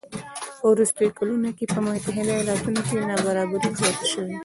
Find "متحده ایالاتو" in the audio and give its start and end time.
1.85-2.81